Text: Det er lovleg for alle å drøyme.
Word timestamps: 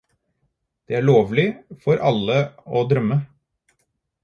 Det 0.91 0.97
er 0.99 1.05
lovleg 1.09 1.51
for 1.85 2.03
alle 2.13 2.41
å 2.81 2.85
drøyme. 2.95 3.21